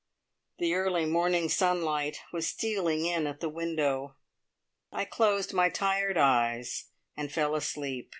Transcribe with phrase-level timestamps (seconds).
[0.57, 4.15] The early morning sunlight was stealing in at the window.
[4.91, 6.85] I closed my tired eyes
[7.15, 8.09] and fell asleep.